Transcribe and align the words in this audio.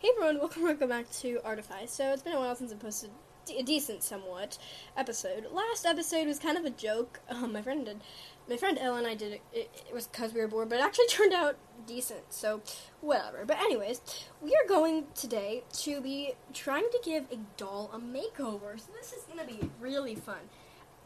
Hey 0.00 0.08
everyone, 0.16 0.38
welcome, 0.38 0.62
welcome 0.62 0.88
back 0.88 1.10
to 1.20 1.40
Artify. 1.44 1.84
So 1.84 2.10
it's 2.10 2.22
been 2.22 2.32
a 2.32 2.38
while 2.38 2.56
since 2.56 2.72
I 2.72 2.76
posted 2.76 3.10
a 3.54 3.62
decent, 3.62 4.02
somewhat 4.02 4.56
episode. 4.96 5.48
Last 5.52 5.84
episode 5.84 6.26
was 6.26 6.38
kind 6.38 6.56
of 6.56 6.64
a 6.64 6.70
joke. 6.70 7.20
Um, 7.28 7.52
my 7.52 7.60
friend 7.60 7.84
did, 7.84 8.00
my 8.48 8.56
friend 8.56 8.78
Ella 8.80 8.96
and 8.96 9.06
I 9.06 9.14
did 9.14 9.34
it. 9.34 9.42
It, 9.52 9.84
it 9.90 9.94
was 9.94 10.06
because 10.06 10.32
we 10.32 10.40
were 10.40 10.48
bored, 10.48 10.70
but 10.70 10.78
it 10.78 10.82
actually 10.82 11.06
turned 11.08 11.34
out 11.34 11.56
decent. 11.86 12.32
So 12.32 12.62
whatever. 13.02 13.44
But 13.44 13.58
anyways, 13.58 14.00
we 14.40 14.52
are 14.52 14.66
going 14.66 15.04
today 15.14 15.64
to 15.80 16.00
be 16.00 16.32
trying 16.54 16.88
to 16.92 17.00
give 17.04 17.30
a 17.30 17.36
doll 17.58 17.90
a 17.92 17.98
makeover. 17.98 18.80
So 18.80 18.92
this 18.98 19.12
is 19.12 19.24
gonna 19.24 19.46
be 19.46 19.68
really 19.78 20.14
fun. 20.14 20.48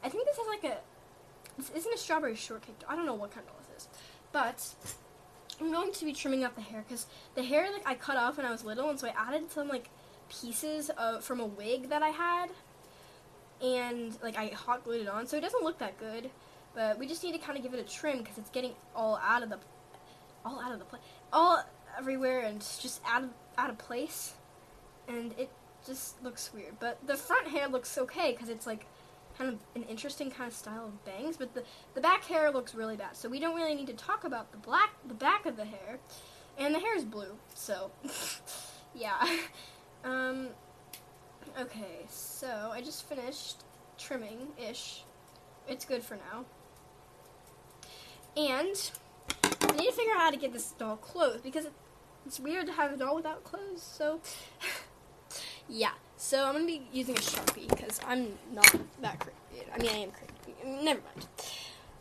I 0.05 0.09
think 0.09 0.25
this 0.25 0.39
is 0.39 0.47
like 0.47 0.63
a. 0.63 0.79
This 1.59 1.71
isn't 1.71 1.95
a 1.95 1.99
strawberry 1.99 2.37
shortcake. 2.37 2.77
I 2.89 2.95
don't 2.95 3.07
know 3.07 3.15
what 3.15 3.33
kind 3.33 3.45
of 3.45 3.55
doll 3.55 3.63
this 3.75 3.83
is, 3.83 3.89
but 4.31 4.95
I'm 5.61 5.71
going 5.73 5.93
to 5.93 6.05
be 6.05 6.13
trimming 6.13 6.45
up 6.45 6.55
the 6.55 6.63
hair 6.63 6.85
because 6.87 7.07
the 7.35 7.43
hair 7.43 7.71
like 7.73 7.87
I 7.87 7.95
cut 7.95 8.17
off 8.17 8.37
when 8.37 8.47
I 8.47 8.51
was 8.51 8.65
little, 8.65 8.91
and 8.91 8.99
so 8.99 9.09
I 9.09 9.15
added 9.17 9.51
some 9.51 9.69
like 9.69 9.91
pieces 10.29 10.91
of 10.91 11.25
from 11.25 11.41
a 11.41 11.47
wig 11.47 11.91
that 11.91 12.03
I 12.03 12.09
had, 12.09 12.49
and 13.63 14.17
like 14.23 14.37
I 14.37 14.49
hot 14.49 14.85
glued 14.85 15.03
it 15.03 15.09
on, 15.09 15.27
so 15.27 15.37
it 15.37 15.41
doesn't 15.41 15.63
look 15.63 15.79
that 15.79 15.99
good. 15.99 16.31
But 16.75 16.99
we 16.99 17.07
just 17.07 17.23
need 17.23 17.33
to 17.33 17.39
kind 17.39 17.57
of 17.57 17.63
give 17.63 17.73
it 17.73 17.81
a 17.81 17.89
trim 17.89 18.19
because 18.19 18.37
it's 18.37 18.51
getting 18.51 18.73
all 18.97 19.21
out 19.23 19.45
of 19.45 19.49
the, 19.49 19.59
all 20.45 20.61
out 20.61 20.73
of 20.73 20.81
the 20.81 20.85
place, 20.85 21.03
all 21.33 21.65
everywhere, 21.97 22.41
and 22.41 22.61
just 22.61 23.01
out 23.07 23.23
of 23.23 23.31
out 23.57 23.71
of 23.71 23.79
place, 23.79 24.35
and 25.09 25.33
it 25.39 25.51
just 25.87 26.23
looks 26.25 26.51
weird. 26.53 26.75
But 26.81 27.07
the 27.07 27.17
front 27.17 27.49
hair 27.49 27.69
looks 27.69 27.97
okay 27.97 28.33
because 28.33 28.49
it's 28.49 28.67
like 28.67 28.87
kind 29.37 29.53
of 29.53 29.59
an 29.75 29.83
interesting 29.85 30.31
kind 30.31 30.49
of 30.49 30.57
style 30.57 30.87
of 30.87 31.05
bangs, 31.05 31.37
but 31.37 31.55
the, 31.55 31.65
the 31.95 32.01
back 32.01 32.25
hair 32.25 32.51
looks 32.51 32.75
really 32.75 32.97
bad. 32.97 33.17
So 33.17 33.29
we 33.29 33.41
don't 33.41 33.57
really 33.57 33.75
need 33.75 33.89
to 33.89 33.95
talk 33.95 34.25
about 34.25 34.53
the 34.53 34.59
black 34.59 34.91
the 35.07 35.15
back 35.15 35.47
of 35.47 35.57
the 35.57 35.65
hair. 35.65 35.99
And 36.57 36.75
the 36.75 36.79
hair 36.79 36.97
is 36.97 37.05
blue, 37.05 37.37
so 37.55 37.91
yeah. 38.95 39.25
Um 40.05 40.49
okay, 41.59 42.05
so 42.11 42.71
I 42.71 42.83
just 42.83 43.09
finished 43.09 43.65
trimming 43.97 44.49
ish. 44.59 45.03
It's 45.67 45.87
good 45.87 46.03
for 46.03 46.17
now. 46.17 46.45
And 48.37 48.91
I 49.43 49.73
need 49.77 49.87
to 49.87 49.93
figure 49.93 50.13
out 50.13 50.21
how 50.21 50.31
to 50.31 50.37
get 50.37 50.53
this 50.53 50.73
doll 50.73 50.97
clothes 50.97 51.41
because 51.41 51.69
it's 52.27 52.39
weird 52.39 52.67
to 52.67 52.73
have 52.73 52.93
a 52.93 52.97
doll 52.97 53.17
without 53.17 53.45
clothes, 53.45 53.83
so 53.83 54.21
yeah. 55.69 55.93
So 56.17 56.45
I'm 56.45 56.53
gonna 56.53 56.67
be 56.67 56.83
using 56.93 57.17
a 57.17 57.21
sharpie 57.21 57.69
because 57.69 58.01
I'm 58.07 58.39
not 58.53 58.73
that 59.01 59.19
creative. 59.21 59.73
I 59.75 59.79
mean, 59.79 59.91
I 59.91 59.99
am 59.99 60.11
creative. 60.11 60.85
Never 60.85 61.01
mind. 61.01 61.29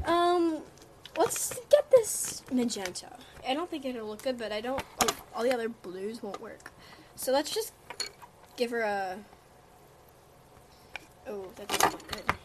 Um, 0.05 0.61
let's 1.17 1.59
get 1.69 1.89
this 1.91 2.43
magenta. 2.51 3.09
I 3.47 3.53
don't 3.53 3.69
think 3.69 3.85
it'll 3.85 4.07
look 4.07 4.23
good, 4.23 4.37
but 4.37 4.51
I 4.51 4.61
don't. 4.61 4.83
Like, 5.01 5.15
all 5.35 5.43
the 5.43 5.53
other 5.53 5.69
blues 5.69 6.21
won't 6.21 6.41
work. 6.41 6.71
So 7.15 7.31
let's 7.31 7.53
just 7.53 7.73
give 8.55 8.71
her 8.71 8.81
a. 8.81 9.17
Oh, 11.27 11.47
that 11.55 11.67
doesn't 11.69 11.91
look 11.91 12.07
good. 12.11 12.35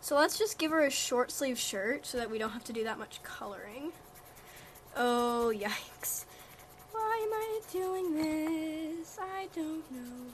So 0.00 0.16
let's 0.16 0.38
just 0.38 0.58
give 0.58 0.70
her 0.70 0.84
a 0.84 0.90
short 0.90 1.30
sleeve 1.32 1.58
shirt 1.58 2.06
so 2.06 2.18
that 2.18 2.30
we 2.30 2.38
don't 2.38 2.50
have 2.50 2.64
to 2.64 2.72
do 2.72 2.84
that 2.84 2.98
much 2.98 3.22
coloring. 3.22 3.92
Oh, 4.96 5.52
yikes. 5.54 6.24
Why 7.16 7.22
am 7.22 7.32
I 7.32 7.60
doing 7.72 8.14
this? 8.14 9.18
I 9.18 9.48
don't 9.54 9.90
know. 9.90 10.26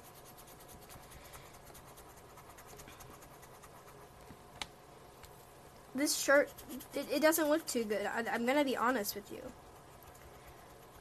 This 5.94 6.16
shirt, 6.16 6.50
it, 6.94 7.06
it 7.12 7.22
doesn't 7.22 7.48
look 7.48 7.64
too 7.66 7.84
good. 7.84 8.06
I, 8.06 8.24
I'm 8.33 8.47
gonna 8.47 8.64
be 8.64 8.77
honest 8.77 9.14
with 9.14 9.30
you. 9.30 9.42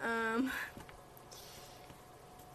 Um, 0.03 0.51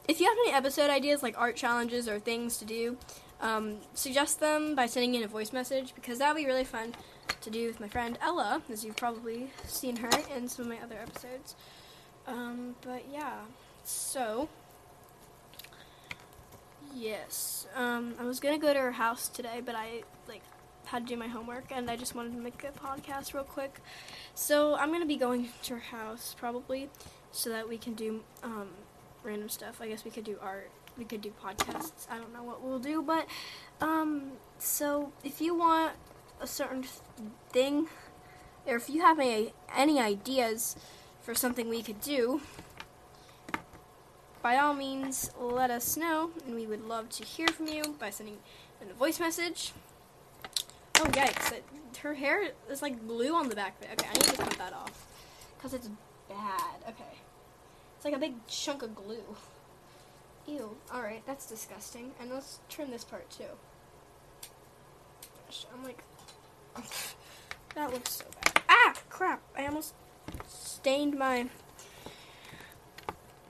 if 0.06 0.20
you 0.20 0.26
have 0.26 0.36
any 0.46 0.52
episode 0.52 0.90
ideas, 0.90 1.22
like 1.22 1.36
art 1.36 1.56
challenges 1.56 2.08
or 2.08 2.20
things 2.20 2.58
to 2.58 2.64
do, 2.64 2.96
um, 3.40 3.78
suggest 3.94 4.38
them 4.38 4.76
by 4.76 4.86
sending 4.86 5.16
in 5.16 5.24
a 5.24 5.28
voice 5.28 5.52
message 5.52 5.94
because 5.96 6.20
that 6.20 6.32
would 6.32 6.40
be 6.40 6.46
really 6.46 6.64
fun 6.64 6.94
to 7.40 7.50
do 7.50 7.66
with 7.66 7.80
my 7.80 7.88
friend 7.88 8.18
Ella, 8.22 8.62
as 8.70 8.84
you've 8.84 8.96
probably 8.96 9.50
seen 9.64 9.96
her 9.96 10.10
in 10.36 10.46
some 10.46 10.66
of 10.66 10.70
my 10.70 10.78
other 10.84 10.98
episodes. 11.00 11.56
Um, 12.26 12.74
but 12.82 13.04
yeah, 13.12 13.40
so 13.84 14.48
yes, 16.94 17.66
um, 17.76 18.14
I 18.18 18.24
was 18.24 18.40
gonna 18.40 18.58
go 18.58 18.72
to 18.72 18.80
her 18.80 18.92
house 18.92 19.28
today, 19.28 19.62
but 19.64 19.74
I 19.74 20.02
like 20.28 20.42
had 20.86 21.06
to 21.06 21.14
do 21.14 21.18
my 21.18 21.28
homework, 21.28 21.66
and 21.70 21.90
I 21.90 21.96
just 21.96 22.14
wanted 22.14 22.32
to 22.32 22.40
make 22.40 22.64
a 22.64 22.72
podcast 22.78 23.34
real 23.34 23.44
quick. 23.44 23.80
So 24.34 24.74
I'm 24.76 24.92
gonna 24.92 25.06
be 25.06 25.16
going 25.16 25.48
to 25.64 25.74
her 25.74 25.80
house 25.80 26.34
probably, 26.38 26.90
so 27.32 27.50
that 27.50 27.68
we 27.68 27.78
can 27.78 27.94
do 27.94 28.22
um, 28.42 28.70
random 29.22 29.48
stuff. 29.48 29.80
I 29.80 29.88
guess 29.88 30.04
we 30.04 30.10
could 30.10 30.24
do 30.24 30.38
art. 30.40 30.70
We 30.98 31.04
could 31.04 31.20
do 31.20 31.32
podcasts. 31.44 32.08
I 32.10 32.16
don't 32.16 32.32
know 32.32 32.42
what 32.42 32.62
we'll 32.62 32.78
do, 32.78 33.02
but 33.02 33.26
um, 33.80 34.32
so 34.58 35.12
if 35.22 35.40
you 35.40 35.54
want 35.54 35.92
a 36.40 36.46
certain 36.46 36.84
thing, 37.50 37.88
or 38.66 38.76
if 38.76 38.88
you 38.88 39.02
have 39.02 39.18
any 39.20 39.52
any 39.74 40.00
ideas 40.00 40.76
for 41.26 41.34
something 41.34 41.68
we 41.68 41.82
could 41.82 42.00
do, 42.00 42.40
by 44.42 44.58
all 44.58 44.74
means, 44.74 45.32
let 45.36 45.72
us 45.72 45.96
know, 45.96 46.30
and 46.46 46.54
we 46.54 46.68
would 46.68 46.86
love 46.86 47.10
to 47.10 47.24
hear 47.24 47.48
from 47.48 47.66
you 47.66 47.96
by 47.98 48.10
sending 48.10 48.36
in 48.80 48.88
a 48.88 48.94
voice 48.94 49.18
message. 49.18 49.72
Oh 51.00 51.04
yikes! 51.06 51.50
It, 51.50 51.64
her 52.00 52.14
hair 52.14 52.50
is 52.70 52.80
like 52.80 53.08
glue 53.08 53.34
on 53.34 53.48
the 53.48 53.56
back 53.56 53.74
of 53.80 53.90
it. 53.90 54.00
Okay, 54.00 54.08
I 54.08 54.12
need 54.12 54.22
to 54.22 54.36
cut 54.36 54.56
that 54.58 54.72
off 54.72 55.04
because 55.58 55.74
it's 55.74 55.90
bad. 56.28 56.76
Okay, 56.88 57.18
it's 57.96 58.04
like 58.04 58.14
a 58.14 58.18
big 58.18 58.34
chunk 58.46 58.82
of 58.82 58.94
glue. 58.94 59.34
Ew. 60.46 60.76
All 60.94 61.02
right, 61.02 61.24
that's 61.26 61.48
disgusting. 61.48 62.12
And 62.20 62.30
let's 62.30 62.60
trim 62.68 62.92
this 62.92 63.02
part 63.02 63.28
too. 63.30 63.50
Gosh, 65.44 65.66
I'm 65.74 65.82
like, 65.82 66.04
that 67.74 67.92
looks 67.92 68.12
so 68.12 68.26
bad. 68.44 68.62
Ah, 68.68 68.94
crap! 69.10 69.42
I 69.58 69.66
almost 69.66 69.92
stained 70.86 71.18
my 71.18 71.48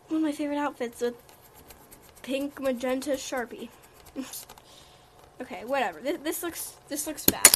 one 0.09 0.17
of 0.17 0.23
my 0.23 0.33
favorite 0.33 0.57
outfits 0.57 1.03
with 1.03 1.15
pink 2.23 2.59
magenta 2.59 3.11
sharpie. 3.11 3.69
okay, 5.43 5.63
whatever. 5.67 6.01
This, 6.01 6.17
this 6.23 6.43
looks 6.43 6.77
this 6.89 7.07
looks 7.07 7.27
bad. 7.27 7.47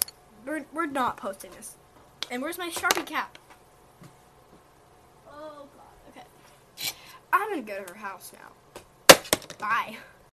We're 0.44 0.66
we're 0.74 0.84
not 0.84 1.16
posting 1.16 1.52
this. 1.52 1.76
And 2.30 2.42
where's 2.42 2.58
my 2.58 2.68
sharpie 2.68 3.06
cap? 3.06 3.38
Oh 5.26 5.66
god. 5.74 6.10
Okay. 6.10 6.92
I'm 7.32 7.48
gonna 7.48 7.62
go 7.62 7.82
to 7.82 7.94
her 7.94 7.98
house 7.98 8.32
now. 8.34 9.16
Bye. 9.58 9.96